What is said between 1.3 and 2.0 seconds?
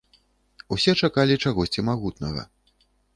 чагосьці